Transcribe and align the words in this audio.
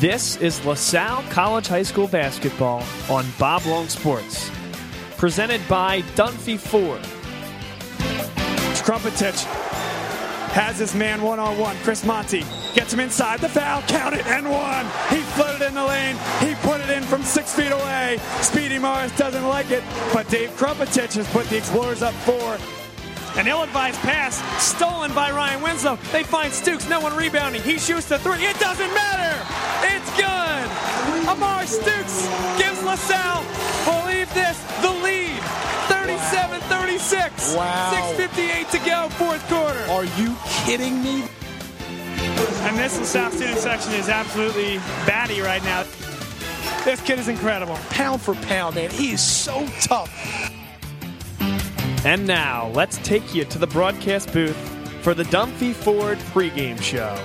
This 0.00 0.36
is 0.38 0.64
LaSalle 0.66 1.22
College 1.30 1.68
High 1.68 1.84
School 1.84 2.08
basketball 2.08 2.82
on 3.08 3.24
Bob 3.38 3.64
Long 3.64 3.88
Sports. 3.88 4.50
Presented 5.16 5.60
by 5.68 6.02
Dunphy 6.16 6.58
Ford. 6.58 7.00
Krumpetich 8.82 9.44
has 10.50 10.80
his 10.80 10.96
man 10.96 11.22
one 11.22 11.38
on 11.38 11.56
one. 11.58 11.76
Chris 11.84 12.04
Monty 12.04 12.44
gets 12.74 12.92
him 12.92 12.98
inside 12.98 13.38
the 13.38 13.48
foul, 13.48 13.82
count 13.82 14.16
it, 14.16 14.26
and 14.26 14.50
one. 14.50 14.84
He 15.10 15.22
floated 15.34 15.64
in 15.64 15.74
the 15.74 15.84
lane. 15.84 16.16
He 16.40 16.56
put 16.66 16.80
it 16.80 16.90
in 16.90 17.04
from 17.04 17.22
six 17.22 17.54
feet 17.54 17.70
away. 17.70 18.18
Speedy 18.40 18.80
Morris 18.80 19.16
doesn't 19.16 19.46
like 19.46 19.70
it, 19.70 19.84
but 20.12 20.28
Dave 20.28 20.50
Krumpetich 20.56 21.14
has 21.14 21.28
put 21.30 21.46
the 21.46 21.56
Explorers 21.58 22.02
up 22.02 22.14
four. 22.14 22.58
An 23.36 23.48
ill-advised 23.48 23.98
pass 24.00 24.36
stolen 24.62 25.12
by 25.12 25.30
Ryan 25.32 25.60
Winslow. 25.60 25.96
They 26.12 26.22
find 26.22 26.52
Stukes, 26.52 26.88
no 26.88 27.00
one 27.00 27.16
rebounding. 27.16 27.62
He 27.62 27.78
shoots 27.78 28.06
the 28.06 28.18
three. 28.20 28.44
It 28.44 28.58
doesn't 28.60 28.94
matter. 28.94 29.34
It's 29.82 30.08
good. 30.14 31.28
Amar 31.28 31.62
Stukes 31.64 32.28
gives 32.58 32.80
LaSalle, 32.84 33.42
believe 33.84 34.32
this, 34.34 34.62
the 34.82 34.90
lead. 35.02 35.40
37-36. 35.88 37.56
Wow. 37.56 38.14
6.58 38.16 38.70
to 38.70 38.78
go, 38.88 39.08
fourth 39.10 39.44
quarter. 39.48 39.80
Are 39.90 40.04
you 40.04 40.36
kidding 40.64 41.02
me? 41.02 41.24
And 42.66 42.78
this 42.78 42.98
LaSalle 42.98 43.32
student 43.32 43.58
section 43.58 43.94
is 43.94 44.08
absolutely 44.08 44.76
batty 45.06 45.40
right 45.40 45.62
now. 45.64 45.84
This 46.84 47.00
kid 47.00 47.18
is 47.18 47.26
incredible. 47.26 47.74
Pound 47.90 48.22
for 48.22 48.34
pound, 48.34 48.76
man. 48.76 48.90
He 48.90 49.10
is 49.12 49.20
so 49.20 49.66
tough. 49.80 50.53
And 52.04 52.26
now, 52.26 52.68
let's 52.74 52.98
take 52.98 53.34
you 53.34 53.46
to 53.46 53.58
the 53.58 53.66
broadcast 53.66 54.30
booth 54.30 54.56
for 55.00 55.14
the 55.14 55.22
Dunphy 55.22 55.72
Ford 55.72 56.18
pregame 56.18 56.78
show. 56.82 57.18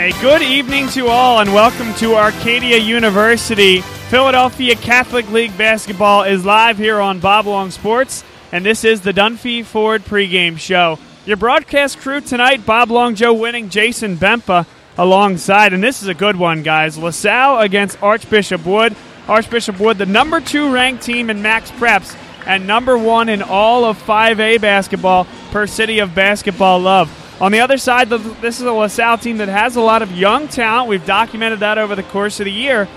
A 0.00 0.10
good 0.22 0.40
evening 0.40 0.88
to 0.90 1.08
all, 1.08 1.40
and 1.40 1.52
welcome 1.52 1.92
to 1.96 2.14
Arcadia 2.14 2.78
University. 2.78 3.82
Philadelphia 4.08 4.74
Catholic 4.74 5.30
League 5.30 5.56
basketball 5.58 6.22
is 6.22 6.46
live 6.46 6.78
here 6.78 6.98
on 6.98 7.20
Bob 7.20 7.44
Long 7.44 7.70
Sports, 7.70 8.24
and 8.50 8.64
this 8.64 8.82
is 8.82 9.02
the 9.02 9.12
Dunphy 9.12 9.66
Ford 9.66 10.02
pregame 10.02 10.58
show. 10.58 10.98
Your 11.26 11.36
broadcast 11.36 11.98
crew 11.98 12.22
tonight: 12.22 12.64
Bob 12.64 12.90
Long, 12.90 13.14
Joe 13.14 13.34
Winning, 13.34 13.68
Jason 13.68 14.16
Bempa 14.16 14.64
alongside, 14.96 15.74
and 15.74 15.82
this 15.82 16.00
is 16.00 16.08
a 16.08 16.14
good 16.14 16.36
one, 16.36 16.62
guys. 16.62 16.96
LaSalle 16.96 17.60
against 17.60 18.02
Archbishop 18.02 18.64
Wood. 18.64 18.96
Archbishop 19.28 19.80
Wood, 19.80 19.98
the 19.98 20.06
number 20.06 20.40
two 20.40 20.72
ranked 20.72 21.02
team 21.02 21.30
in 21.30 21.42
MaxPreps, 21.42 22.16
and 22.46 22.66
number 22.66 22.96
one 22.96 23.28
in 23.28 23.42
all 23.42 23.84
of 23.84 24.00
5A 24.04 24.60
basketball 24.60 25.26
per 25.50 25.66
city 25.66 25.98
of 25.98 26.14
basketball 26.14 26.78
love. 26.78 27.10
On 27.42 27.52
the 27.52 27.60
other 27.60 27.76
side, 27.76 28.08
this 28.08 28.60
is 28.60 28.66
a 28.66 28.72
LaSalle 28.72 29.18
team 29.18 29.38
that 29.38 29.48
has 29.48 29.76
a 29.76 29.80
lot 29.80 30.00
of 30.02 30.12
young 30.12 30.48
talent. 30.48 30.88
We've 30.88 31.04
documented 31.04 31.60
that 31.60 31.76
over 31.76 31.94
the 31.94 32.02
course 32.04 32.40
of 32.40 32.44
the 32.44 32.52
year. 32.52 32.88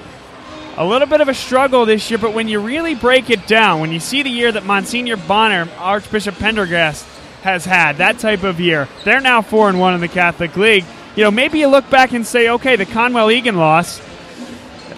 A 0.78 0.86
little 0.86 1.08
bit 1.08 1.20
of 1.20 1.28
a 1.28 1.34
struggle 1.34 1.86
this 1.86 2.10
year, 2.10 2.20
but 2.20 2.34
when 2.34 2.48
you 2.48 2.62
really 2.62 2.96
break 2.96 3.30
it 3.30 3.48
down, 3.48 3.82
when 3.82 3.92
you 3.92 4.00
see 4.00 4.24
the 4.24 4.30
year 4.30 4.52
that 4.52 4.66
Monsignor 4.66 5.18
Bonner, 5.18 5.68
Archbishop 5.78 6.36
Prendergast, 6.36 7.06
has 7.42 7.66
had, 7.66 7.98
that 7.98 8.20
type 8.20 8.44
of 8.44 8.60
year, 8.60 8.88
they're 9.04 9.20
now 9.20 9.42
4 9.42 9.70
and 9.70 9.80
1 9.80 9.96
in 9.96 10.00
the 10.00 10.08
Catholic 10.08 10.56
League. 10.56 10.86
You 11.16 11.24
know, 11.24 11.32
maybe 11.32 11.60
you 11.60 11.68
look 11.68 11.90
back 11.90 12.14
and 12.14 12.26
say, 12.26 12.50
okay, 12.50 12.76
the 12.78 12.86
Conwell 12.86 13.32
Egan 13.32 13.58
loss, 13.58 14.00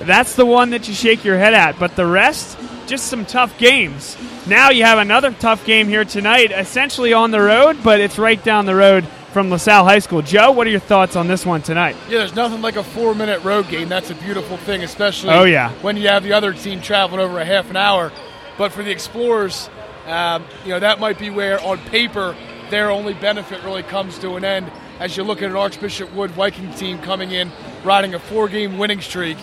that's 0.05 0.35
the 0.35 0.45
one 0.45 0.71
that 0.71 0.87
you 0.87 0.93
shake 0.93 1.23
your 1.23 1.37
head 1.37 1.53
at, 1.53 1.79
but 1.79 1.95
the 1.95 2.05
rest, 2.05 2.57
just 2.87 3.07
some 3.07 3.25
tough 3.25 3.57
games. 3.57 4.17
Now 4.47 4.69
you 4.69 4.83
have 4.83 4.99
another 4.99 5.31
tough 5.31 5.65
game 5.65 5.87
here 5.87 6.05
tonight, 6.05 6.51
essentially 6.51 7.13
on 7.13 7.31
the 7.31 7.41
road, 7.41 7.83
but 7.83 7.99
it's 7.99 8.17
right 8.17 8.41
down 8.43 8.65
the 8.65 8.75
road 8.75 9.05
from 9.31 9.49
LaSalle 9.49 9.85
High 9.85 9.99
School. 9.99 10.21
Joe, 10.21 10.51
what 10.51 10.67
are 10.67 10.69
your 10.69 10.79
thoughts 10.79 11.15
on 11.15 11.27
this 11.27 11.45
one 11.45 11.61
tonight? 11.61 11.95
Yeah, 12.09 12.19
there's 12.19 12.35
nothing 12.35 12.61
like 12.61 12.75
a 12.75 12.83
four 12.83 13.15
minute 13.15 13.43
road 13.43 13.69
game. 13.69 13.89
That's 13.89 14.09
a 14.09 14.15
beautiful 14.15 14.57
thing, 14.57 14.83
especially 14.83 15.33
oh, 15.33 15.43
yeah. 15.43 15.71
when 15.81 15.97
you 15.97 16.07
have 16.07 16.23
the 16.23 16.33
other 16.33 16.53
team 16.53 16.81
traveling 16.81 17.21
over 17.21 17.39
a 17.39 17.45
half 17.45 17.69
an 17.69 17.77
hour. 17.77 18.11
But 18.57 18.71
for 18.71 18.83
the 18.83 18.91
Explorers, 18.91 19.69
um, 20.05 20.43
you 20.63 20.69
know, 20.69 20.79
that 20.79 20.99
might 20.99 21.17
be 21.17 21.29
where 21.29 21.61
on 21.61 21.77
paper 21.77 22.35
their 22.69 22.89
only 22.89 23.13
benefit 23.13 23.63
really 23.63 23.83
comes 23.83 24.17
to 24.19 24.35
an 24.35 24.45
end 24.45 24.71
as 24.99 25.17
you 25.17 25.23
look 25.23 25.41
at 25.41 25.49
an 25.49 25.55
Archbishop 25.55 26.13
Wood 26.13 26.31
Viking 26.31 26.71
team 26.73 26.99
coming 26.99 27.31
in, 27.31 27.51
riding 27.83 28.13
a 28.13 28.19
four 28.19 28.47
game 28.47 28.77
winning 28.77 29.01
streak, 29.01 29.37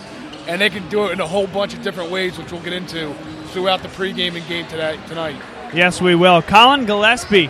and 0.49 0.59
they 0.59 0.69
can 0.69 0.87
do 0.89 1.05
it 1.05 1.11
in 1.11 1.21
a 1.21 1.27
whole 1.27 1.47
bunch 1.47 1.73
of 1.73 1.81
different 1.81 2.11
ways, 2.11 2.37
which 2.37 2.51
we'll 2.51 2.61
get 2.61 2.73
into 2.73 3.13
throughout 3.51 3.81
the 3.81 3.87
pregame 3.89 4.35
and 4.35 4.45
game 4.47 4.67
today, 4.67 4.99
tonight. 5.07 5.35
Yes, 5.73 6.01
we 6.01 6.15
will. 6.15 6.41
Colin 6.41 6.85
Gillespie 6.85 7.49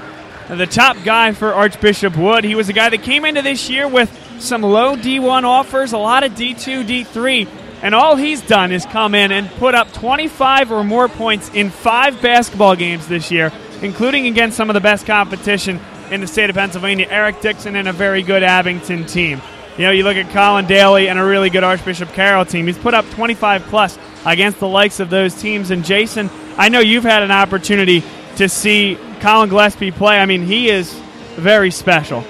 the 0.57 0.65
top 0.65 0.97
guy 1.03 1.31
for 1.33 1.53
Archbishop 1.53 2.17
Wood. 2.17 2.43
He 2.43 2.55
was 2.55 2.69
a 2.69 2.73
guy 2.73 2.89
that 2.89 3.03
came 3.03 3.23
into 3.23 3.43
this 3.43 3.69
year 3.69 3.87
with 3.87 4.11
some 4.39 4.63
low 4.63 4.95
D1 4.95 5.43
offers, 5.43 5.93
a 5.93 5.97
lot 5.97 6.23
of 6.23 6.31
D2, 6.31 6.85
D3, 6.85 7.47
and 7.83 7.93
all 7.93 8.15
he's 8.15 8.41
done 8.41 8.71
is 8.71 8.85
come 8.85 9.13
in 9.13 9.31
and 9.31 9.47
put 9.51 9.75
up 9.75 9.93
25 9.93 10.71
or 10.71 10.83
more 10.83 11.07
points 11.07 11.49
in 11.53 11.69
five 11.69 12.19
basketball 12.21 12.75
games 12.75 13.07
this 13.07 13.29
year, 13.29 13.53
including 13.83 14.25
against 14.25 14.57
some 14.57 14.69
of 14.69 14.73
the 14.73 14.81
best 14.81 15.05
competition 15.05 15.79
in 16.09 16.19
the 16.19 16.27
state 16.27 16.49
of 16.49 16.55
Pennsylvania. 16.55 17.07
Eric 17.09 17.41
Dixon 17.41 17.75
and 17.75 17.87
a 17.87 17.93
very 17.93 18.23
good 18.23 18.41
Abington 18.41 19.05
team. 19.05 19.41
You 19.77 19.85
know, 19.85 19.91
you 19.91 20.03
look 20.03 20.17
at 20.17 20.29
Colin 20.31 20.65
Daly 20.65 21.07
and 21.07 21.17
a 21.17 21.23
really 21.23 21.49
good 21.49 21.63
Archbishop 21.63 22.11
Carroll 22.13 22.45
team. 22.45 22.67
He's 22.67 22.77
put 22.77 22.93
up 22.93 23.09
25 23.11 23.63
plus 23.63 23.97
against 24.25 24.59
the 24.59 24.67
likes 24.67 24.99
of 24.99 25.09
those 25.09 25.33
teams. 25.33 25.71
And 25.71 25.85
Jason, 25.85 26.29
I 26.57 26.69
know 26.69 26.79
you've 26.79 27.03
had 27.03 27.23
an 27.23 27.31
opportunity 27.31 28.03
to 28.35 28.49
see 28.49 28.97
Colin 29.21 29.49
Gillespie 29.49 29.91
play. 29.91 30.19
I 30.19 30.25
mean, 30.25 30.43
he 30.43 30.69
is 30.69 30.93
very 31.35 31.71
special. 31.71 32.23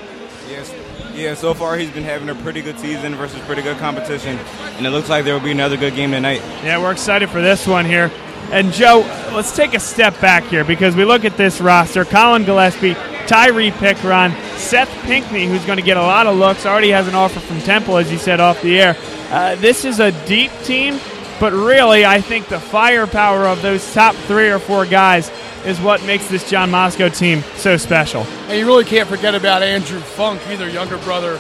Yes, 0.48 0.74
yeah. 1.16 1.34
So 1.34 1.54
far, 1.54 1.78
he's 1.78 1.90
been 1.90 2.04
having 2.04 2.30
a 2.30 2.36
pretty 2.36 2.62
good 2.62 2.80
season 2.80 3.16
versus 3.16 3.40
pretty 3.42 3.62
good 3.62 3.78
competition, 3.78 4.38
and 4.78 4.86
it 4.86 4.90
looks 4.92 5.10
like 5.10 5.26
there 5.26 5.34
will 5.34 5.44
be 5.44 5.52
another 5.52 5.78
good 5.78 5.96
game 5.96 6.12
tonight. 6.12 6.42
Yeah, 6.64 6.80
we're 6.80 6.92
excited 6.92 7.30
for 7.30 7.42
this 7.42 7.68
one 7.68 7.86
here. 7.86 8.12
And 8.52 8.74
Joe, 8.74 9.02
let's 9.34 9.56
take 9.56 9.74
a 9.76 9.80
step 9.80 10.20
back 10.20 10.44
here 10.46 10.64
because 10.64 10.96
we 10.96 11.06
look 11.06 11.24
at 11.24 11.38
this 11.38 11.62
roster: 11.62 12.04
Colin 12.04 12.46
Gillespie, 12.46 12.96
Tyree 13.28 13.72
Pickron, 13.72 14.34
Seth 14.58 14.90
Pinkney, 15.04 15.46
who's 15.46 15.66
going 15.66 15.78
to 15.78 15.86
get 15.86 15.98
a 15.98 16.02
lot 16.02 16.26
of 16.26 16.36
looks, 16.36 16.66
already 16.66 16.90
has 16.90 17.08
an 17.08 17.14
offer 17.14 17.40
from 17.40 17.60
Temple, 17.60 17.98
as 17.98 18.12
you 18.12 18.18
said 18.18 18.40
off 18.40 18.62
the 18.62 18.80
air. 18.80 18.98
Uh, 19.30 19.56
this 19.56 19.86
is 19.86 20.00
a 20.00 20.12
deep 20.26 20.52
team, 20.64 21.00
but 21.40 21.54
really, 21.54 22.06
I 22.06 22.22
think 22.22 22.48
the 22.48 22.60
firepower 22.60 23.46
of 23.46 23.62
those 23.62 23.94
top 23.94 24.16
three 24.16 24.50
or 24.50 24.58
four 24.58 24.88
guys 24.88 25.32
is 25.66 25.80
what 25.80 26.04
makes 26.06 26.28
this 26.28 26.50
John 26.50 26.72
Mosco 26.72 27.10
team 27.10 27.44
so 27.56 27.78
special. 27.78 28.24
And 28.48 28.58
you 28.58 28.66
really 28.66 28.86
can't 28.86 29.08
forget 29.08 29.36
about 29.36 29.62
Andrew 29.62 30.00
Funk, 30.00 30.42
either 30.48 30.68
younger 30.68 30.98
brother 31.00 31.40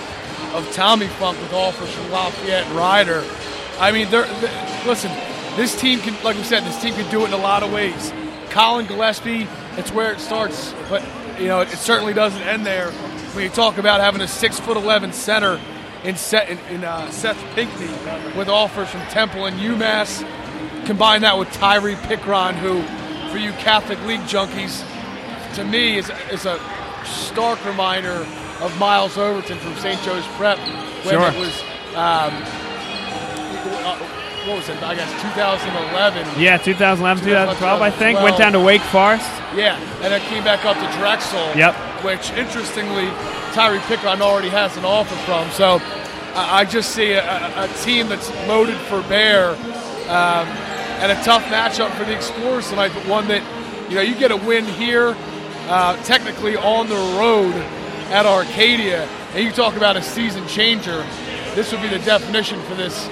of 0.54 0.70
Tommy 0.74 1.08
Funk 1.08 1.40
with 1.42 1.54
offers 1.54 1.90
from 1.92 2.12
Lafayette 2.12 2.68
and 2.68 2.76
Rider. 2.76 3.26
I 3.80 3.92
mean, 3.92 4.12
they're, 4.12 4.28
they're, 4.42 4.86
listen, 4.86 5.10
this 5.60 5.78
team 5.78 6.00
can, 6.00 6.16
like 6.24 6.38
we 6.38 6.44
said, 6.44 6.64
this 6.64 6.82
team 6.82 6.94
can 6.94 7.12
do 7.12 7.24
it 7.24 7.28
in 7.28 7.34
a 7.34 7.38
lot 7.38 7.64
of 7.64 7.74
ways. 7.74 8.14
Colin 8.50 8.86
Gillespie, 8.86 9.46
it's 9.76 9.92
where 9.92 10.14
it 10.14 10.22
starts, 10.22 10.74
but 10.88 11.06
you 11.38 11.48
know 11.48 11.60
it, 11.60 11.68
certainly 11.70 12.14
doesn't 12.14 12.42
end 12.44 12.66
there. 12.66 12.92
When 13.34 13.44
you 13.44 13.50
talk 13.50 13.78
about 13.78 14.00
having 14.00 14.22
a 14.22 14.28
six 14.28 14.58
foot 14.58 14.78
eleven 14.78 15.12
center 15.12 15.60
in, 16.06 16.16
set, 16.16 16.50
in, 16.50 16.58
in 16.70 16.86
uh, 16.86 17.12
Seth 17.12 17.38
Pinkney 17.56 17.90
with 18.38 18.48
offers 18.48 18.90
from 18.90 19.02
Temple 19.08 19.48
and 19.48 19.60
UMass, 19.60 20.26
combine 20.86 21.20
that 21.22 21.38
with 21.38 21.52
Tyree 21.52 21.96
Pickron, 21.96 22.54
who 22.54 22.82
for 23.30 23.38
you 23.38 23.52
Catholic 23.52 24.02
League 24.06 24.22
junkies, 24.22 24.86
to 25.56 25.66
me, 25.66 25.98
is, 25.98 26.10
is 26.32 26.46
a 26.46 26.58
stark 27.04 27.64
reminder 27.66 28.26
of 28.62 28.80
Miles 28.80 29.18
Overton 29.18 29.60
from 29.60 29.76
St. 29.76 30.02
Joe's 30.04 30.26
Prep 30.38 30.58
when 31.04 31.16
sure. 31.16 31.28
it 31.28 31.36
was. 31.38 31.64
Um, 31.96 32.32
what 34.48 34.58
was 34.58 34.70
it? 34.70 34.82
I 34.82 34.96
guess 34.96 35.12
2011. 35.22 36.42
Yeah, 36.42 36.58
2011, 36.58 37.24
2012, 37.24 37.82
I 37.82 37.92
think. 37.92 38.20
Went 38.22 38.38
down 38.38 38.54
to 38.54 38.60
Wake 38.60 38.82
Forest. 38.82 39.30
Yeah, 39.56 39.78
and 40.02 40.14
then 40.14 40.22
came 40.30 40.44
back 40.44 40.66
up 40.66 40.76
to 40.78 40.98
Drexel. 40.98 41.56
Yep. 41.56 41.76
Which, 42.04 42.32
interestingly, 42.32 43.08
Tyree 43.54 43.80
Pickron 43.80 44.22
already 44.22 44.50
has 44.50 44.78
an 44.78 44.86
offer 44.86 45.16
from. 45.26 45.50
So 45.52 45.82
I 46.36 46.66
just 46.66 46.92
see 46.92 47.12
a, 47.12 47.24
a, 47.24 47.66
a 47.66 47.68
team 47.84 48.08
that's 48.08 48.30
loaded 48.48 48.78
for 48.88 49.02
bear. 49.04 49.52
Um, 50.10 50.48
and 51.00 51.12
a 51.14 51.24
tough 51.24 51.44
matchup 51.46 51.92
for 51.98 52.04
the 52.04 52.14
Explorers 52.14 52.70
tonight, 52.70 52.92
but 52.94 53.08
one 53.08 53.28
that, 53.30 53.42
you 53.90 53.96
know, 53.96 54.02
you 54.02 54.16
get 54.16 54.32
a 54.32 54.38
win 54.38 54.66
here, 54.66 55.16
uh, 55.70 55.96
technically 56.04 56.58
on 56.58 56.90
the 56.90 56.96
road 57.18 57.54
at 58.12 58.26
Arcadia, 58.26 59.04
and 59.34 59.44
you 59.44 59.52
talk 59.52 59.78
about 59.78 59.96
a 59.96 60.02
season 60.02 60.46
changer. 60.48 61.06
This 61.56 61.72
would 61.72 61.82
be 61.82 61.88
the 61.88 62.00
definition 62.00 62.62
for 62.64 62.76
this 62.76 63.10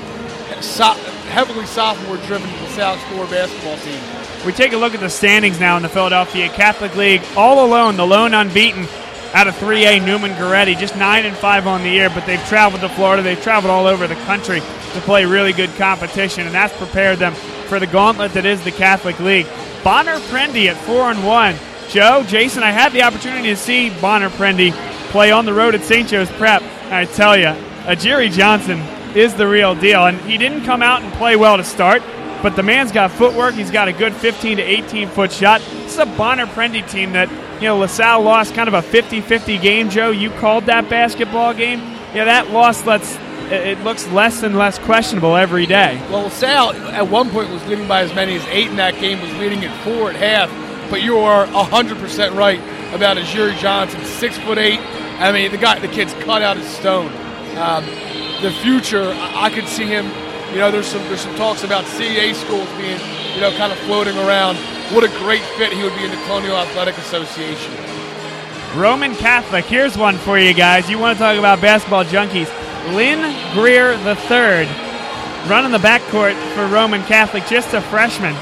so- 0.60 0.96
heavily 1.28 1.66
sophomore-driven 1.66 2.48
to 2.48 2.60
the 2.60 2.70
South 2.70 3.00
Score 3.08 3.26
basketball 3.28 3.78
team. 3.78 4.02
We 4.46 4.52
take 4.52 4.74
a 4.74 4.78
look 4.78 4.94
at 4.94 5.00
the 5.00 5.10
standings 5.10 5.60
now 5.60 5.78
in 5.78 5.84
the 5.84 5.90
Philadelphia 5.90 6.50
Catholic 6.50 6.96
League. 6.96 7.22
All 7.36 7.66
alone, 7.66 7.98
the 7.98 8.06
lone 8.06 8.34
unbeaten 8.34 8.88
out 9.34 9.48
of 9.48 9.56
3A 9.56 10.06
Neumann 10.06 10.32
Goretti, 10.32 10.78
just 10.78 10.96
nine 10.96 11.26
and 11.26 11.36
five 11.36 11.68
on 11.68 11.84
the 11.84 11.90
year, 11.90 12.10
but 12.10 12.26
they've 12.26 12.44
traveled 12.48 12.82
to 12.82 12.90
Florida. 12.90 13.22
They've 13.22 13.42
traveled 13.42 13.72
all 13.72 13.86
over 13.86 14.08
the 14.08 14.16
country 14.16 14.60
to 14.60 15.02
play 15.02 15.26
really 15.26 15.54
good 15.54 15.70
competition, 15.76 16.46
and 16.46 16.56
that's 16.56 16.76
prepared 16.78 17.20
them 17.20 17.34
for 17.68 17.80
the 17.80 17.88
gauntlet 17.88 18.34
that 18.34 18.46
is 18.46 18.64
the 18.64 18.72
Catholic 18.72 19.20
League. 19.20 19.48
Bonner 19.84 20.20
Prendy 20.20 20.68
at 20.68 20.78
four 20.78 21.12
and 21.12 21.26
one. 21.26 21.56
Joe, 21.90 22.24
Jason, 22.28 22.64
I 22.64 22.72
had 22.72 22.94
the 22.94 23.04
opportunity 23.04 23.50
to 23.50 23.56
see 23.58 23.90
Bonner 24.02 24.30
Prendy 24.30 24.72
play 25.12 25.32
on 25.32 25.46
the 25.46 25.54
road 25.54 25.76
at 25.76 25.84
St. 25.84 26.08
Joe's 26.08 26.30
Prep. 26.32 26.62
I 26.90 27.06
tell 27.06 27.38
you, 27.38 27.54
Jerry 27.96 28.30
Johnson 28.30 28.82
is 29.16 29.34
the 29.36 29.48
real 29.48 29.76
deal. 29.76 30.06
And 30.06 30.20
he 30.22 30.38
didn't 30.38 30.64
come 30.64 30.82
out 30.82 31.02
and 31.02 31.12
play 31.14 31.36
well 31.36 31.58
to 31.58 31.64
start, 31.64 32.02
but 32.42 32.56
the 32.56 32.64
man's 32.64 32.92
got 32.92 33.12
footwork. 33.12 33.56
He's 33.56 33.72
got 33.72 33.88
a 33.88 33.94
good 33.94 34.14
15 34.14 34.58
to 34.58 34.64
18 34.64 35.10
foot 35.10 35.32
shot. 35.32 35.62
This 35.62 35.94
is 35.94 36.00
a 36.00 36.06
Bonner 36.06 36.46
Prendy 36.46 36.88
team 36.90 37.14
that, 37.14 37.30
you 37.62 37.68
know, 37.68 37.78
LaSalle 37.78 38.22
lost 38.22 38.54
kind 38.54 38.68
of 38.68 38.74
a 38.74 38.82
50 38.82 39.22
50 39.22 39.58
game, 39.58 39.90
Joe. 39.90 40.12
You 40.12 40.30
called 40.32 40.66
that 40.66 40.90
basketball 40.90 41.54
game. 41.54 41.80
Yeah, 42.14 42.26
that 42.26 42.52
loss 42.52 42.86
lets 42.86 43.18
it 43.50 43.80
looks 43.80 44.06
less 44.08 44.44
and 44.44 44.58
less 44.58 44.78
questionable 44.80 45.36
every 45.36 45.66
day. 45.66 46.02
Well, 46.12 46.24
LaSalle 46.24 46.74
at 46.74 47.08
one 47.08 47.30
point 47.30 47.50
was 47.50 47.66
leading 47.68 47.88
by 47.88 48.02
as 48.02 48.14
many 48.14 48.36
as 48.36 48.46
eight 48.48 48.68
in 48.68 48.76
that 48.76 48.96
game, 49.00 49.22
was 49.22 49.34
leading 49.36 49.64
at 49.64 49.84
four 49.84 50.10
at 50.10 50.16
half. 50.18 50.90
But 50.90 51.02
you 51.02 51.18
are 51.20 51.46
100% 51.48 52.36
right 52.36 52.60
about 52.94 53.18
Jerry 53.18 53.56
Johnson, 53.56 54.04
six 54.06 54.38
foot 54.38 54.58
eight. 54.58 54.80
I 55.20 55.32
mean, 55.32 55.52
the 55.52 55.58
guy, 55.58 55.80
the 55.80 55.88
kid's 55.88 56.14
cut 56.14 56.42
out 56.42 56.58
of 56.58 56.64
stone. 56.64 57.08
Um, 57.58 57.84
the 58.42 58.52
future, 58.52 59.14
I 59.18 59.50
could 59.50 59.68
see 59.68 59.86
him. 59.86 60.06
You 60.52 60.60
know, 60.60 60.72
there's 60.72 60.88
some 60.88 61.04
there's 61.04 61.22
some 61.22 61.36
talks 61.36 61.64
about 61.64 61.84
CAA 61.86 62.34
schools 62.34 62.68
being, 62.78 63.00
you 63.36 63.42
know, 63.42 63.52
kind 63.58 63.72
of 63.72 63.78
floating 63.80 64.18
around. 64.18 64.58
What 64.94 65.04
a 65.04 65.10
great 65.20 65.44
fit 65.58 65.74
he 65.74 65.84
would 65.84 65.96
be 65.96 66.06
in 66.06 66.12
the 66.12 66.18
Colonial 66.26 66.56
Athletic 66.56 66.98
Association. 66.98 67.74
Roman 68.76 69.16
Catholic. 69.16 69.66
Here's 69.66 69.98
one 69.98 70.18
for 70.18 70.38
you 70.38 70.54
guys. 70.54 70.90
You 70.90 71.00
want 71.00 71.18
to 71.18 71.24
talk 71.24 71.38
about 71.38 71.62
basketball 71.62 72.06
junkies? 72.06 72.48
Lynn 72.94 73.20
Greer 73.54 73.98
the 73.98 74.16
III, 74.16 74.68
running 75.50 75.72
the 75.72 75.78
backcourt 75.78 76.36
for 76.54 76.68
Roman 76.68 77.04
Catholic, 77.04 77.46
just 77.48 77.74
a 77.74 77.82
freshman. 77.82 78.36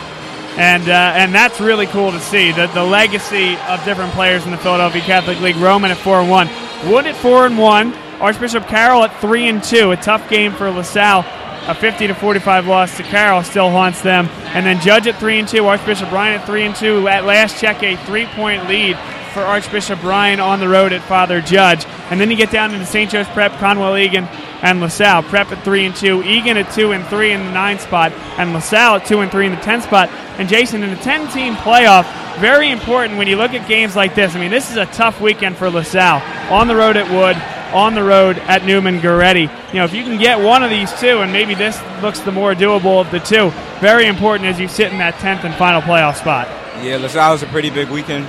And, 0.57 0.87
uh, 0.87 1.13
and 1.15 1.33
that's 1.33 1.59
really 1.59 1.87
cool 1.87 2.11
to 2.11 2.19
see 2.19 2.51
the, 2.51 2.67
the 2.67 2.83
legacy 2.83 3.57
of 3.67 3.83
different 3.83 4.13
players 4.13 4.45
in 4.45 4.51
the 4.51 4.57
Philadelphia 4.57 5.01
Catholic 5.01 5.39
League. 5.41 5.57
Roman 5.57 5.91
at 5.91 5.97
four 5.97 6.19
and 6.19 6.29
one, 6.29 6.47
Wood 6.85 7.07
at 7.07 7.15
four 7.15 7.45
and 7.45 7.57
one, 7.57 7.93
Archbishop 8.19 8.67
Carroll 8.67 9.03
at 9.03 9.19
three 9.19 9.47
and 9.47 9.63
two. 9.63 9.91
A 9.91 9.97
tough 9.97 10.29
game 10.29 10.53
for 10.53 10.69
LaSalle. 10.69 11.25
A 11.67 11.73
50 11.73 12.07
to 12.07 12.13
45 12.13 12.67
loss 12.67 12.95
to 12.97 13.03
Carroll 13.03 13.43
still 13.43 13.71
haunts 13.71 14.01
them. 14.01 14.27
And 14.53 14.65
then 14.65 14.79
Judge 14.81 15.07
at 15.07 15.19
three 15.19 15.39
and 15.39 15.47
two, 15.47 15.65
Archbishop 15.65 16.11
Ryan 16.11 16.39
at 16.39 16.45
three 16.45 16.63
and 16.63 16.75
two. 16.75 17.07
At 17.07 17.25
last 17.25 17.59
check, 17.59 17.81
a 17.81 17.95
three-point 18.05 18.67
lead 18.67 18.97
for 19.33 19.41
Archbishop 19.41 20.01
Ryan 20.03 20.39
on 20.39 20.59
the 20.59 20.69
road 20.69 20.93
at 20.93 21.01
Father 21.01 21.41
Judge. 21.41 21.85
And 22.09 22.21
then 22.21 22.29
you 22.29 22.37
get 22.37 22.51
down 22.51 22.73
into 22.73 22.85
St. 22.85 23.09
Joe's 23.09 23.27
Prep, 23.27 23.51
Conwell 23.53 23.97
Egan, 23.97 24.25
and 24.61 24.79
LaSalle. 24.79 25.23
Prep 25.23 25.51
at 25.51 25.63
three 25.63 25.85
and 25.85 25.95
two, 25.95 26.23
Egan 26.23 26.55
at 26.55 26.71
two 26.71 26.91
and 26.91 27.03
three 27.07 27.31
in 27.31 27.43
the 27.43 27.51
nine 27.51 27.79
spot, 27.79 28.11
and 28.37 28.53
LaSalle 28.53 28.97
at 28.97 29.05
two 29.05 29.19
and 29.21 29.31
three 29.31 29.47
in 29.47 29.51
the 29.51 29.61
ten 29.61 29.81
spot. 29.81 30.09
And 30.37 30.47
Jason 30.47 30.83
in 30.83 30.91
the 30.91 30.95
ten-team 30.97 31.55
playoff, 31.55 32.05
very 32.39 32.69
important 32.69 33.17
when 33.17 33.27
you 33.27 33.37
look 33.37 33.53
at 33.53 33.67
games 33.67 33.95
like 33.95 34.13
this. 34.13 34.35
I 34.35 34.39
mean, 34.39 34.51
this 34.51 34.69
is 34.69 34.77
a 34.77 34.85
tough 34.85 35.19
weekend 35.19 35.57
for 35.57 35.69
LaSalle 35.69 36.21
on 36.53 36.67
the 36.67 36.75
road 36.75 36.95
at 36.95 37.11
Wood 37.11 37.35
on 37.73 37.95
the 37.95 38.03
road 38.03 38.37
at 38.39 38.65
Neumann 38.65 38.99
Goretti. 38.99 39.49
You 39.73 39.79
know, 39.79 39.85
if 39.85 39.93
you 39.93 40.03
can 40.03 40.17
get 40.19 40.39
one 40.39 40.63
of 40.63 40.69
these 40.69 40.91
two, 40.99 41.19
and 41.19 41.31
maybe 41.31 41.55
this 41.55 41.81
looks 42.01 42.19
the 42.19 42.31
more 42.31 42.53
doable 42.53 43.01
of 43.01 43.11
the 43.11 43.19
two, 43.19 43.49
very 43.79 44.07
important 44.07 44.47
as 44.47 44.59
you 44.59 44.67
sit 44.67 44.91
in 44.91 44.97
that 44.99 45.15
10th 45.15 45.43
and 45.43 45.53
final 45.55 45.81
playoff 45.81 46.15
spot. 46.15 46.47
Yeah, 46.83 46.97
LaSalle 46.97 47.35
is 47.35 47.43
a 47.43 47.47
pretty 47.47 47.69
big 47.69 47.89
weekend. 47.89 48.27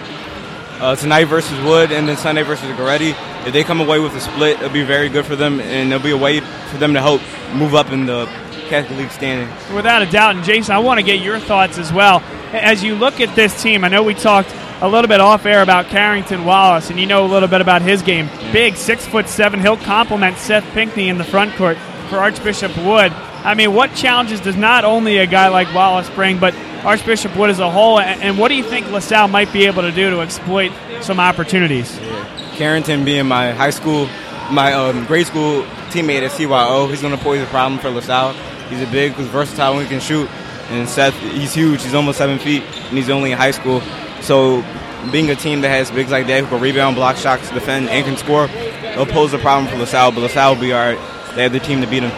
Uh, 0.80 0.94
tonight 0.94 1.24
versus 1.24 1.58
Wood, 1.64 1.90
and 1.90 2.06
then 2.06 2.16
Sunday 2.18 2.42
versus 2.42 2.68
Goretti. 2.76 3.14
If 3.46 3.52
they 3.52 3.64
come 3.64 3.80
away 3.80 3.98
with 3.98 4.14
a 4.14 4.20
split, 4.20 4.58
it'll 4.58 4.70
be 4.70 4.84
very 4.84 5.08
good 5.08 5.24
for 5.24 5.34
them, 5.34 5.58
and 5.58 5.92
it'll 5.92 6.04
be 6.04 6.10
a 6.10 6.16
way 6.16 6.40
for 6.40 6.76
them 6.76 6.92
to 6.94 7.00
help 7.00 7.22
move 7.54 7.74
up 7.74 7.92
in 7.92 8.04
the 8.04 8.26
Catholic 8.68 8.98
League 8.98 9.10
standings. 9.10 9.50
Without 9.72 10.02
a 10.02 10.06
doubt. 10.06 10.36
And 10.36 10.44
Jason, 10.44 10.74
I 10.74 10.78
want 10.78 10.98
to 10.98 11.06
get 11.06 11.20
your 11.20 11.38
thoughts 11.38 11.78
as 11.78 11.92
well. 11.92 12.20
As 12.52 12.82
you 12.82 12.94
look 12.94 13.20
at 13.20 13.34
this 13.34 13.62
team, 13.62 13.84
I 13.84 13.88
know 13.88 14.02
we 14.02 14.14
talked 14.14 14.50
a 14.80 14.88
little 14.88 15.08
bit 15.08 15.20
off 15.20 15.46
air 15.46 15.62
about 15.62 15.86
Carrington 15.86 16.44
Wallace, 16.44 16.90
and 16.90 17.00
you 17.00 17.06
know 17.06 17.24
a 17.24 17.28
little 17.28 17.48
bit 17.48 17.60
about 17.60 17.82
his 17.82 18.02
game. 18.02 18.28
Big, 18.52 18.76
six 18.76 19.06
foot 19.06 19.28
seven. 19.28 19.60
He'll 19.60 19.76
complement 19.76 20.36
Seth 20.38 20.64
Pinckney 20.72 21.08
in 21.08 21.18
the 21.18 21.24
front 21.24 21.54
court 21.56 21.78
for 22.08 22.18
Archbishop 22.18 22.76
Wood. 22.78 23.12
I 23.12 23.54
mean, 23.54 23.74
what 23.74 23.94
challenges 23.94 24.40
does 24.40 24.56
not 24.56 24.84
only 24.84 25.18
a 25.18 25.26
guy 25.26 25.48
like 25.48 25.72
Wallace 25.74 26.10
bring, 26.10 26.38
but 26.38 26.54
Archbishop 26.84 27.36
Wood 27.36 27.50
as 27.50 27.60
a 27.60 27.70
whole? 27.70 28.00
And 28.00 28.38
what 28.38 28.48
do 28.48 28.54
you 28.54 28.62
think 28.62 28.90
LaSalle 28.90 29.28
might 29.28 29.52
be 29.52 29.66
able 29.66 29.82
to 29.82 29.92
do 29.92 30.10
to 30.10 30.20
exploit 30.20 30.72
some 31.00 31.20
opportunities? 31.20 31.98
Yeah. 31.98 32.52
Carrington 32.56 33.04
being 33.04 33.26
my 33.26 33.52
high 33.52 33.70
school, 33.70 34.08
my 34.50 34.72
um, 34.72 35.04
grade 35.06 35.26
school 35.26 35.62
teammate 35.90 36.22
at 36.22 36.32
CYO, 36.32 36.88
he's 36.90 37.02
going 37.02 37.16
to 37.16 37.22
pose 37.22 37.40
a 37.40 37.46
problem 37.46 37.78
for 37.80 37.90
LaSalle. 37.90 38.32
He's 38.68 38.82
a 38.82 38.90
big, 38.90 39.14
he's 39.14 39.28
versatile 39.28 39.74
when 39.74 39.84
he 39.84 39.88
can 39.88 40.00
shoot. 40.00 40.28
And 40.70 40.88
Seth, 40.88 41.14
he's 41.20 41.54
huge. 41.54 41.82
He's 41.84 41.94
almost 41.94 42.18
seven 42.18 42.40
feet, 42.40 42.62
and 42.64 42.98
he's 42.98 43.08
only 43.10 43.30
in 43.30 43.38
high 43.38 43.52
school. 43.52 43.80
So 44.22 44.64
being 45.12 45.30
a 45.30 45.36
team 45.36 45.60
that 45.60 45.68
has 45.68 45.90
bigs 45.90 46.10
like 46.10 46.26
that 46.26 46.44
who 46.44 46.48
can 46.48 46.60
rebound, 46.60 46.96
block 46.96 47.16
shots, 47.16 47.50
defend, 47.50 47.88
and 47.88 48.04
can 48.04 48.16
score, 48.16 48.46
it'll 48.46 49.06
pose 49.06 49.32
a 49.32 49.38
problem 49.38 49.70
for 49.70 49.78
LaSalle, 49.78 50.12
but 50.12 50.20
LaSalle 50.20 50.54
will 50.54 50.60
be 50.60 50.72
all 50.72 50.80
right. 50.80 51.34
They 51.34 51.42
have 51.42 51.52
the 51.52 51.60
team 51.60 51.80
to 51.80 51.86
beat 51.86 52.00
them. 52.00 52.12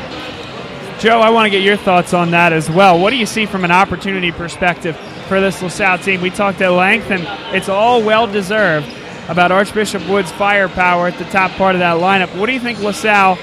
Joe, 1.00 1.20
I 1.20 1.30
want 1.30 1.46
to 1.46 1.50
get 1.50 1.62
your 1.62 1.76
thoughts 1.76 2.12
on 2.12 2.32
that 2.32 2.52
as 2.52 2.68
well. 2.68 2.98
What 2.98 3.10
do 3.10 3.16
you 3.16 3.26
see 3.26 3.46
from 3.46 3.64
an 3.64 3.70
opportunity 3.70 4.32
perspective 4.32 4.96
for 5.28 5.40
this 5.40 5.62
LaSalle 5.62 5.98
team? 5.98 6.20
We 6.20 6.30
talked 6.30 6.60
at 6.60 6.70
length, 6.70 7.10
and 7.10 7.22
it's 7.54 7.68
all 7.68 8.02
well 8.02 8.26
deserved 8.26 8.88
about 9.28 9.52
Archbishop 9.52 10.08
Wood's 10.08 10.32
firepower 10.32 11.06
at 11.06 11.18
the 11.18 11.24
top 11.26 11.52
part 11.52 11.74
of 11.74 11.80
that 11.80 11.98
lineup. 11.98 12.36
What 12.36 12.46
do 12.46 12.52
you 12.52 12.60
think 12.60 12.80
LaSalle 12.80 13.36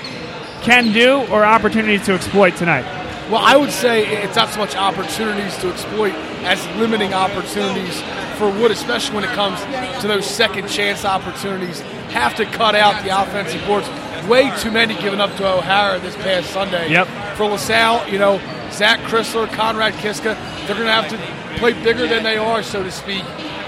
can 0.63 0.91
do 0.91 1.21
or 1.31 1.45
opportunities 1.45 2.05
to 2.07 2.13
exploit 2.13 2.55
tonight? 2.57 2.83
Well, 3.29 3.41
I 3.43 3.55
would 3.55 3.71
say 3.71 4.05
it's 4.23 4.35
not 4.35 4.49
so 4.49 4.59
much 4.59 4.75
opportunities 4.75 5.57
to 5.59 5.71
exploit 5.71 6.13
as 6.43 6.65
limiting 6.77 7.13
opportunities 7.13 8.01
for 8.35 8.49
Wood, 8.49 8.71
especially 8.71 9.15
when 9.15 9.23
it 9.23 9.31
comes 9.31 9.59
to 10.01 10.07
those 10.07 10.25
second 10.25 10.67
chance 10.67 11.05
opportunities. 11.05 11.81
Have 12.11 12.35
to 12.35 12.45
cut 12.45 12.75
out 12.75 13.03
the 13.03 13.21
offensive 13.21 13.65
boards. 13.65 13.87
Way 14.27 14.51
too 14.57 14.71
many 14.71 14.95
given 14.95 15.21
up 15.21 15.35
to 15.37 15.47
O'Hara 15.47 15.99
this 15.99 16.15
past 16.15 16.49
Sunday. 16.51 16.89
Yep. 16.89 17.07
For 17.37 17.45
LaSalle, 17.45 18.09
you 18.09 18.17
know, 18.17 18.39
Zach 18.71 18.99
Chrysler, 19.01 19.51
Conrad 19.51 19.93
Kiska, 19.95 20.35
they're 20.65 20.75
going 20.75 20.87
to 20.87 20.91
have 20.91 21.09
to 21.09 21.59
play 21.59 21.73
bigger 21.83 22.07
than 22.07 22.23
they 22.23 22.37
are, 22.37 22.63
so 22.63 22.83
to 22.83 22.91
speak, 22.91 23.23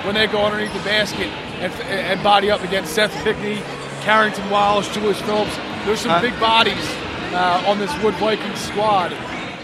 when 0.06 0.16
they 0.16 0.28
go 0.28 0.44
underneath 0.44 0.74
the 0.74 0.80
basket 0.80 1.28
and, 1.60 1.74
and 1.74 2.24
body 2.24 2.50
up 2.50 2.64
against 2.64 2.94
Seth 2.94 3.14
Pinckney, 3.24 3.62
Carrington 4.02 4.50
Wallace, 4.50 4.92
Julius 4.94 5.22
Phillips. 5.22 5.56
There's 5.86 6.02
some 6.02 6.22
big 6.22 6.38
bodies 6.40 6.84
uh, 7.34 7.64
on 7.68 7.78
this 7.78 7.92
Wood 8.02 8.16
Vikings 8.16 8.60
squad. 8.60 9.14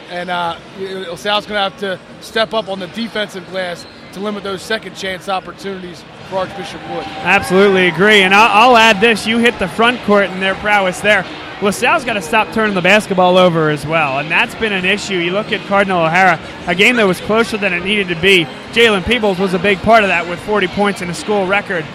And 0.10 0.30
uh, 0.30 0.60
LaSalle's 0.80 1.46
going 1.46 1.58
to 1.58 1.70
have 1.70 1.80
to 1.80 2.00
step 2.24 2.54
up 2.54 2.70
on 2.70 2.80
the 2.80 2.88
defensive 2.88 3.48
glass 3.50 3.86
to 4.14 4.20
limit 4.20 4.44
those 4.44 4.62
second 4.62 4.96
chance 4.96 5.30
opportunities 5.30 6.04
for 6.30 6.38
Archbishop 6.38 6.82
Wood. 6.90 7.04
Absolutely 7.06 7.88
agree. 7.88 8.22
And 8.22 8.34
I'll, 8.34 8.72
I'll 8.72 8.78
add 8.78 9.02
this 9.02 9.28
you 9.28 9.40
hit 9.40 9.58
the 9.60 9.68
front 9.68 10.00
court 10.02 10.26
and 10.26 10.42
their 10.42 10.56
prowess 10.56 11.02
there. 11.02 11.26
LaSalle's 11.62 12.04
got 12.04 12.14
to 12.14 12.22
stop 12.22 12.52
turning 12.54 12.76
the 12.76 12.82
basketball 12.82 13.38
over 13.38 13.70
as 13.70 13.86
well, 13.86 14.20
and 14.20 14.30
that's 14.30 14.54
been 14.56 14.74
an 14.74 14.84
issue. 14.84 15.14
You 15.14 15.32
look 15.32 15.54
at 15.54 15.66
Cardinal 15.68 16.04
O'Hara, 16.04 16.38
a 16.68 16.76
game 16.76 16.98
that 16.98 17.08
was 17.08 17.22
closer 17.22 17.58
than 17.58 17.72
it 17.72 17.86
needed 17.86 18.10
to 18.10 18.20
be. 18.20 18.44
Jalen 18.74 19.06
Peebles 19.06 19.40
was 19.40 19.54
a 19.54 19.60
big 19.60 19.78
part 19.80 20.04
of 20.04 20.10
that 20.10 20.28
with 20.28 20.40
40 20.42 20.68
points 20.68 21.02
and 21.02 21.10
a 21.10 21.14
school 21.14 21.48
record 21.48 21.86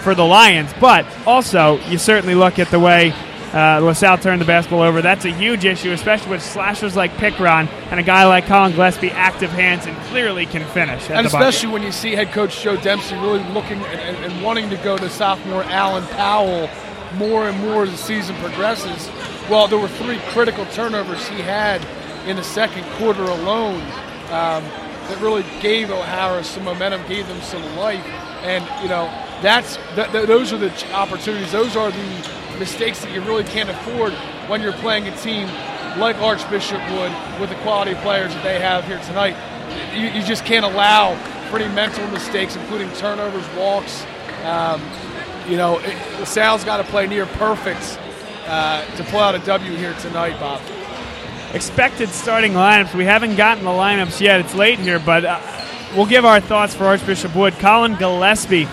for 0.00 0.14
the 0.14 0.24
Lions. 0.24 0.70
But 0.80 1.06
also, 1.26 1.80
you 1.88 1.98
certainly 1.98 2.36
look 2.36 2.60
at 2.60 2.70
the 2.70 2.78
way 2.78 3.12
uh, 3.54 3.80
LaSalle 3.80 4.18
turned 4.18 4.40
the 4.40 4.44
basketball 4.46 4.82
over. 4.82 5.00
That's 5.02 5.24
a 5.24 5.32
huge 5.32 5.64
issue, 5.64 5.92
especially 5.92 6.30
with 6.30 6.42
slashers 6.42 6.96
like 6.96 7.12
Pickron 7.12 7.68
and 7.90 8.00
a 8.00 8.02
guy 8.02 8.24
like 8.26 8.46
Colin 8.46 8.72
Gillespie, 8.72 9.10
active 9.10 9.50
hands, 9.50 9.86
and 9.86 9.96
clearly 10.08 10.46
can 10.46 10.64
finish. 10.68 11.08
and 11.10 11.26
especially 11.26 11.68
bucket. 11.68 11.72
when 11.72 11.82
you 11.82 11.92
see 11.92 12.12
head 12.12 12.32
coach 12.32 12.60
Joe 12.62 12.76
Dempsey 12.76 13.14
really 13.16 13.42
looking 13.52 13.78
and, 13.84 14.16
and, 14.16 14.32
and 14.32 14.42
wanting 14.42 14.68
to 14.70 14.76
go 14.78 14.96
to 14.98 15.08
sophomore 15.08 15.62
Alan 15.64 16.04
Powell 16.08 16.68
more 17.14 17.48
and 17.48 17.58
more 17.60 17.84
as 17.84 17.90
the 17.92 17.96
season 17.96 18.36
progresses. 18.36 19.10
Well, 19.48 19.68
there 19.68 19.78
were 19.78 19.88
three 19.88 20.18
critical 20.30 20.66
turnovers 20.66 21.26
he 21.28 21.40
had 21.40 21.86
in 22.26 22.36
the 22.36 22.42
second 22.44 22.84
quarter 22.94 23.22
alone 23.22 23.80
um, 24.30 24.64
that 25.08 25.18
really 25.20 25.44
gave 25.60 25.90
O'Hara 25.90 26.42
some 26.42 26.64
momentum, 26.64 27.06
gave 27.06 27.28
them 27.28 27.40
some 27.42 27.62
life, 27.76 28.04
and 28.42 28.64
you 28.82 28.88
know 28.88 29.06
that's 29.40 29.76
th- 29.94 30.10
th- 30.10 30.26
those 30.26 30.52
are 30.52 30.58
the 30.58 30.92
opportunities. 30.92 31.52
Those 31.52 31.76
are 31.76 31.92
the 31.92 32.30
mistakes 32.56 33.00
that 33.02 33.12
you 33.12 33.20
really 33.22 33.44
can't 33.44 33.70
afford 33.70 34.12
when 34.48 34.60
you're 34.60 34.72
playing 34.74 35.08
a 35.08 35.16
team 35.18 35.48
like 35.98 36.16
Archbishop 36.16 36.80
Wood 36.90 37.12
with 37.40 37.50
the 37.50 37.56
quality 37.56 37.94
players 37.96 38.32
that 38.34 38.42
they 38.42 38.60
have 38.60 38.84
here 38.84 39.00
tonight. 39.00 39.36
You, 39.94 40.08
you 40.08 40.26
just 40.26 40.44
can't 40.44 40.64
allow 40.64 41.12
any 41.54 41.72
mental 41.74 42.06
mistakes, 42.08 42.56
including 42.56 42.90
turnovers, 42.92 43.46
walks. 43.56 44.04
Um, 44.44 44.82
you 45.48 45.56
know, 45.56 45.78
it, 45.78 46.26
Sal's 46.26 46.64
got 46.64 46.78
to 46.78 46.84
play 46.84 47.06
near 47.06 47.26
perfect 47.26 47.98
uh, 48.46 48.84
to 48.96 49.04
pull 49.04 49.20
out 49.20 49.34
a 49.34 49.38
W 49.38 49.76
here 49.76 49.94
tonight, 49.94 50.38
Bob. 50.38 50.60
Expected 51.54 52.10
starting 52.10 52.52
lineups. 52.52 52.94
We 52.94 53.04
haven't 53.04 53.36
gotten 53.36 53.64
the 53.64 53.70
lineups 53.70 54.20
yet. 54.20 54.40
It's 54.40 54.54
late 54.54 54.78
here, 54.78 54.98
but 54.98 55.24
uh, 55.24 55.40
we'll 55.94 56.06
give 56.06 56.24
our 56.24 56.40
thoughts 56.40 56.74
for 56.74 56.84
Archbishop 56.84 57.34
Wood. 57.34 57.54
Colin 57.54 57.94
Gillespie 57.94 58.68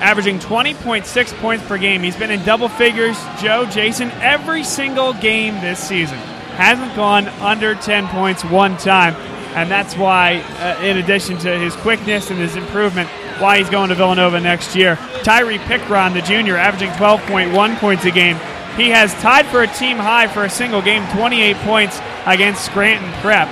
averaging 0.00 0.38
20.6 0.38 1.32
points 1.38 1.64
per 1.66 1.78
game. 1.78 2.02
He's 2.02 2.16
been 2.16 2.30
in 2.30 2.44
double 2.44 2.68
figures, 2.68 3.18
Joe, 3.40 3.66
Jason, 3.66 4.10
every 4.20 4.64
single 4.64 5.12
game 5.12 5.54
this 5.60 5.78
season. 5.78 6.18
Hasn't 6.18 6.94
gone 6.96 7.28
under 7.40 7.74
10 7.74 8.08
points 8.08 8.44
one 8.44 8.76
time. 8.76 9.14
And 9.54 9.70
that's 9.70 9.96
why, 9.96 10.38
uh, 10.60 10.82
in 10.82 10.98
addition 10.98 11.38
to 11.38 11.58
his 11.58 11.74
quickness 11.76 12.30
and 12.30 12.38
his 12.38 12.54
improvement, 12.54 13.08
why 13.40 13.58
he's 13.58 13.70
going 13.70 13.88
to 13.88 13.94
Villanova 13.94 14.40
next 14.40 14.76
year. 14.76 14.96
Tyree 15.22 15.58
Pickron, 15.58 16.14
the 16.14 16.22
junior, 16.22 16.56
averaging 16.56 16.90
12.1 16.90 17.76
points 17.76 18.04
a 18.04 18.10
game. 18.10 18.36
He 18.76 18.90
has 18.90 19.12
tied 19.14 19.46
for 19.46 19.62
a 19.62 19.66
team 19.66 19.96
high 19.96 20.28
for 20.28 20.44
a 20.44 20.50
single 20.50 20.82
game, 20.82 21.06
28 21.16 21.56
points 21.58 22.00
against 22.26 22.64
Scranton 22.64 23.10
Prep. 23.20 23.48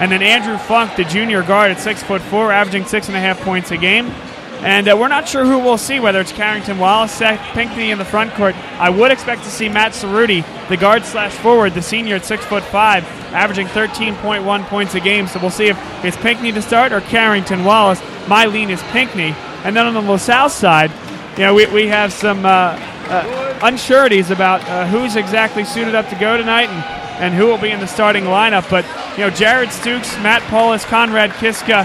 And 0.00 0.10
then 0.10 0.22
Andrew 0.22 0.56
Funk, 0.56 0.96
the 0.96 1.04
junior 1.04 1.42
guard 1.42 1.70
at 1.72 1.80
six 1.80 2.02
foot 2.02 2.22
four, 2.22 2.50
averaging 2.52 2.86
six 2.86 3.08
and 3.08 3.16
a 3.16 3.20
half 3.20 3.38
points 3.40 3.70
a 3.70 3.76
game. 3.76 4.10
And 4.62 4.88
uh, 4.88 4.96
we're 4.98 5.08
not 5.08 5.26
sure 5.26 5.44
who 5.44 5.58
we'll 5.58 5.78
see, 5.78 6.00
whether 6.00 6.20
it's 6.20 6.32
Carrington 6.32 6.78
Wallace, 6.78 7.12
Seth 7.12 7.40
Pinckney 7.54 7.90
in 7.90 7.98
the 7.98 8.04
front 8.04 8.32
court. 8.34 8.54
I 8.78 8.90
would 8.90 9.10
expect 9.10 9.44
to 9.44 9.50
see 9.50 9.68
Matt 9.68 9.92
Cerruti, 9.92 10.44
the 10.68 10.76
guard 10.76 11.04
slash 11.04 11.32
forward, 11.32 11.72
the 11.72 11.80
senior 11.82 12.16
at 12.16 12.26
six 12.26 12.44
foot 12.44 12.62
five, 12.64 13.04
averaging 13.32 13.68
13.1 13.68 14.64
points 14.66 14.94
a 14.94 15.00
game. 15.00 15.26
So 15.28 15.40
we'll 15.40 15.50
see 15.50 15.68
if 15.68 16.04
it's 16.04 16.16
Pinckney 16.18 16.52
to 16.52 16.60
start 16.60 16.92
or 16.92 17.00
Carrington 17.00 17.64
Wallace. 17.64 18.02
My 18.28 18.46
lean 18.46 18.68
is 18.68 18.82
Pinckney. 18.84 19.34
And 19.64 19.74
then 19.74 19.86
on 19.86 19.94
the 19.94 20.02
LaSalle 20.02 20.50
side, 20.50 20.90
you 21.38 21.44
know, 21.44 21.54
we, 21.54 21.66
we 21.66 21.86
have 21.88 22.12
some 22.12 22.44
uh, 22.44 22.76
uh, 23.08 23.58
unsureties 23.62 24.30
about 24.30 24.62
uh, 24.68 24.86
who's 24.86 25.16
exactly 25.16 25.64
suited 25.64 25.94
up 25.94 26.08
to 26.10 26.16
go 26.16 26.36
tonight 26.36 26.68
and 26.68 27.00
and 27.20 27.34
who 27.34 27.46
will 27.46 27.58
be 27.58 27.70
in 27.70 27.80
the 27.80 27.86
starting 27.86 28.24
lineup. 28.24 28.68
But, 28.70 28.86
you 29.12 29.18
know, 29.18 29.30
Jared 29.30 29.68
Stukes, 29.68 30.20
Matt 30.22 30.40
Paulus, 30.44 30.86
Conrad 30.86 31.32
Kiska, 31.32 31.84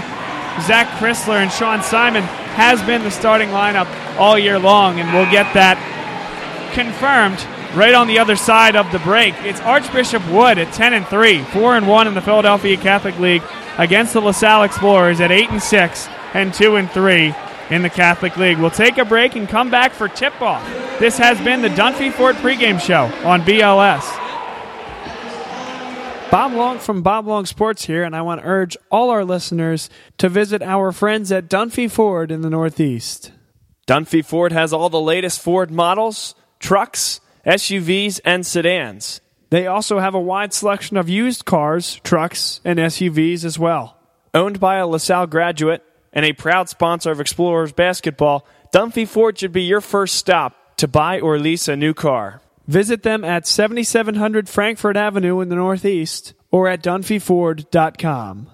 Zach 0.62 0.86
Chrysler, 0.98 1.42
and 1.42 1.52
Sean 1.52 1.82
Simon 1.82 2.24
has 2.56 2.82
been 2.82 3.04
the 3.04 3.10
starting 3.10 3.50
lineup 3.50 3.86
all 4.18 4.38
year 4.38 4.58
long, 4.58 4.98
and 4.98 5.12
we'll 5.12 5.30
get 5.30 5.52
that 5.52 5.76
confirmed 6.72 7.38
right 7.76 7.94
on 7.94 8.08
the 8.08 8.18
other 8.18 8.34
side 8.34 8.76
of 8.76 8.90
the 8.92 8.98
break. 9.00 9.34
It's 9.42 9.60
Archbishop 9.60 10.26
Wood 10.30 10.58
at 10.58 10.72
10 10.72 10.94
and 10.94 11.06
3, 11.06 11.42
4 11.42 11.76
and 11.76 11.86
1 11.86 12.06
in 12.08 12.14
the 12.14 12.22
Philadelphia 12.22 12.78
Catholic 12.78 13.18
League 13.18 13.42
against 13.76 14.14
the 14.14 14.20
LaSalle 14.20 14.62
Explorers 14.62 15.20
at 15.20 15.30
8 15.30 15.50
and 15.50 15.62
6 15.62 16.08
and 16.32 16.54
2 16.54 16.76
and 16.76 16.90
3 16.90 17.34
in 17.68 17.82
the 17.82 17.90
Catholic 17.90 18.36
League. 18.38 18.58
We'll 18.58 18.70
take 18.70 18.96
a 18.96 19.04
break 19.04 19.36
and 19.36 19.46
come 19.46 19.70
back 19.70 19.92
for 19.92 20.08
tip 20.08 20.40
off. 20.40 20.66
This 20.98 21.18
has 21.18 21.38
been 21.40 21.60
the 21.60 21.68
Dunphy 21.68 22.10
Ford 22.10 22.36
pregame 22.36 22.80
show 22.80 23.04
on 23.28 23.42
BLS. 23.42 24.25
Bob 26.30 26.52
Long 26.52 26.80
from 26.80 27.02
Bob 27.02 27.28
Long 27.28 27.46
Sports 27.46 27.84
here, 27.84 28.02
and 28.02 28.14
I 28.14 28.22
want 28.22 28.40
to 28.40 28.46
urge 28.46 28.76
all 28.90 29.10
our 29.10 29.24
listeners 29.24 29.88
to 30.18 30.28
visit 30.28 30.60
our 30.60 30.90
friends 30.90 31.30
at 31.30 31.48
Dunphy 31.48 31.88
Ford 31.88 32.32
in 32.32 32.40
the 32.40 32.50
Northeast. 32.50 33.30
Dunphy 33.86 34.24
Ford 34.24 34.50
has 34.50 34.72
all 34.72 34.90
the 34.90 35.00
latest 35.00 35.40
Ford 35.40 35.70
models, 35.70 36.34
trucks, 36.58 37.20
SUVs, 37.46 38.20
and 38.24 38.44
sedans. 38.44 39.20
They 39.50 39.68
also 39.68 40.00
have 40.00 40.14
a 40.14 40.20
wide 40.20 40.52
selection 40.52 40.96
of 40.96 41.08
used 41.08 41.44
cars, 41.44 42.00
trucks, 42.02 42.60
and 42.64 42.80
SUVs 42.80 43.44
as 43.44 43.56
well. 43.56 43.96
Owned 44.34 44.58
by 44.58 44.76
a 44.76 44.86
LaSalle 44.86 45.28
graduate 45.28 45.84
and 46.12 46.24
a 46.24 46.32
proud 46.32 46.68
sponsor 46.68 47.12
of 47.12 47.20
Explorers 47.20 47.72
basketball, 47.72 48.44
Dunphy 48.72 49.06
Ford 49.06 49.38
should 49.38 49.52
be 49.52 49.62
your 49.62 49.80
first 49.80 50.16
stop 50.16 50.76
to 50.78 50.88
buy 50.88 51.20
or 51.20 51.38
lease 51.38 51.68
a 51.68 51.76
new 51.76 51.94
car. 51.94 52.42
Visit 52.66 53.02
them 53.02 53.24
at 53.24 53.46
7700 53.46 54.48
Frankford 54.48 54.96
Avenue 54.96 55.40
in 55.40 55.48
the 55.48 55.56
Northeast 55.56 56.34
or 56.50 56.68
at 56.68 56.82
dunphyford.com. 56.82 58.50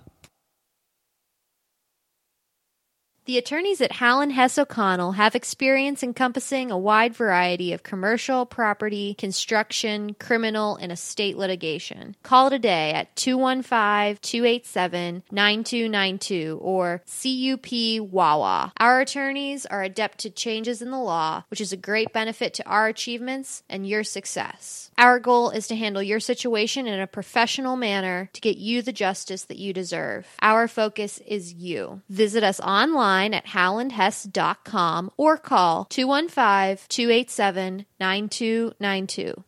The 3.32 3.38
attorneys 3.38 3.80
at 3.80 3.92
Howland 3.92 4.32
Hess 4.32 4.58
O'Connell 4.58 5.12
have 5.12 5.34
experience 5.34 6.02
encompassing 6.02 6.70
a 6.70 6.76
wide 6.76 7.14
variety 7.14 7.72
of 7.72 7.82
commercial, 7.82 8.44
property, 8.44 9.14
construction, 9.14 10.12
criminal, 10.20 10.76
and 10.76 10.92
estate 10.92 11.38
litigation. 11.38 12.14
Call 12.22 12.50
today 12.50 12.92
at 12.92 13.16
215 13.16 14.18
287 14.20 15.22
9292 15.30 16.58
or 16.60 17.00
CUP 17.06 18.06
Wawa. 18.12 18.74
Our 18.76 19.00
attorneys 19.00 19.64
are 19.64 19.82
adept 19.82 20.18
to 20.18 20.28
changes 20.28 20.82
in 20.82 20.90
the 20.90 20.98
law, 20.98 21.44
which 21.48 21.62
is 21.62 21.72
a 21.72 21.78
great 21.78 22.12
benefit 22.12 22.52
to 22.52 22.68
our 22.68 22.86
achievements 22.86 23.62
and 23.66 23.88
your 23.88 24.04
success. 24.04 24.90
Our 24.98 25.18
goal 25.18 25.48
is 25.48 25.68
to 25.68 25.76
handle 25.76 26.02
your 26.02 26.20
situation 26.20 26.86
in 26.86 27.00
a 27.00 27.06
professional 27.06 27.76
manner 27.76 28.28
to 28.34 28.40
get 28.42 28.58
you 28.58 28.82
the 28.82 28.92
justice 28.92 29.44
that 29.44 29.56
you 29.56 29.72
deserve. 29.72 30.26
Our 30.42 30.68
focus 30.68 31.18
is 31.26 31.54
you. 31.54 32.02
Visit 32.10 32.44
us 32.44 32.60
online 32.60 33.21
at 33.30 33.46
howlandhess.com 33.46 35.10
or 35.16 35.38
call 35.38 35.84
215 35.86 36.86
287 36.88 37.86
9292. 38.00 39.44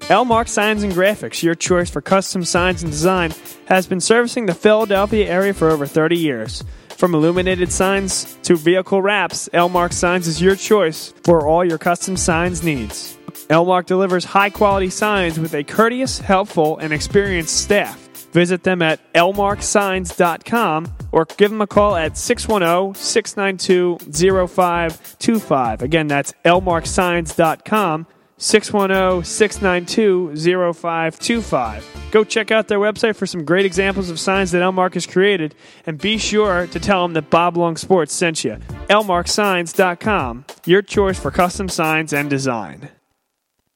Elmark 0.00 0.48
Signs 0.48 0.82
and 0.82 0.92
Graphics, 0.92 1.42
your 1.42 1.54
choice 1.54 1.88
for 1.88 2.02
custom 2.02 2.44
signs 2.44 2.82
and 2.82 2.92
design, 2.92 3.32
has 3.66 3.86
been 3.86 4.00
servicing 4.00 4.46
the 4.46 4.54
Philadelphia 4.54 5.26
area 5.26 5.54
for 5.54 5.70
over 5.70 5.86
30 5.86 6.16
years. 6.16 6.62
From 6.90 7.14
illuminated 7.14 7.72
signs 7.72 8.36
to 8.42 8.56
vehicle 8.56 9.02
wraps, 9.02 9.48
Elmark 9.52 9.92
Signs 9.92 10.28
is 10.28 10.40
your 10.40 10.56
choice 10.56 11.12
for 11.24 11.46
all 11.46 11.64
your 11.64 11.78
custom 11.78 12.16
signs 12.16 12.62
needs. 12.62 13.16
Elmark 13.48 13.86
delivers 13.86 14.24
high 14.24 14.50
quality 14.50 14.90
signs 14.90 15.38
with 15.38 15.54
a 15.54 15.64
courteous, 15.64 16.18
helpful, 16.18 16.78
and 16.78 16.92
experienced 16.92 17.56
staff. 17.62 18.03
Visit 18.34 18.64
them 18.64 18.82
at 18.82 19.00
elmarksigns.com 19.14 20.92
or 21.12 21.24
give 21.24 21.52
them 21.52 21.60
a 21.60 21.68
call 21.68 21.94
at 21.94 22.18
610 22.18 23.00
692 23.00 24.48
0525. 24.48 25.82
Again, 25.82 26.08
that's 26.08 26.32
elmarksigns.com 26.44 28.08
610 28.36 29.24
692 29.24 30.74
0525. 30.74 32.08
Go 32.10 32.24
check 32.24 32.50
out 32.50 32.66
their 32.66 32.80
website 32.80 33.14
for 33.14 33.26
some 33.26 33.44
great 33.44 33.66
examples 33.66 34.10
of 34.10 34.18
signs 34.18 34.50
that 34.50 34.62
Elmark 34.62 34.94
has 34.94 35.06
created, 35.06 35.54
and 35.86 35.96
be 35.96 36.18
sure 36.18 36.66
to 36.66 36.80
tell 36.80 37.02
them 37.02 37.12
that 37.14 37.30
Bob 37.30 37.56
Long 37.56 37.76
Sports 37.76 38.12
sent 38.12 38.42
you. 38.42 38.56
elmarksigns.com, 38.90 40.44
your 40.66 40.82
choice 40.82 41.20
for 41.20 41.30
custom 41.30 41.68
signs 41.68 42.12
and 42.12 42.28
design. 42.28 42.90